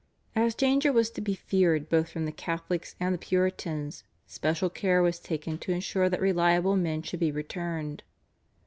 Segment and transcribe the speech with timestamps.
[0.35, 5.03] As danger was to be feared both from the Catholics and the Puritans special care
[5.03, 8.01] was taken to ensure that reliable men should be returned.